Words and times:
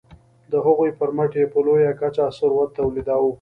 د 0.51 0.53
هغوی 0.65 0.89
پرمټ 0.99 1.31
یې 1.39 1.45
په 1.53 1.59
لویه 1.65 1.91
کچه 2.01 2.25
ثروت 2.37 2.69
تولیداوه. 2.77 3.29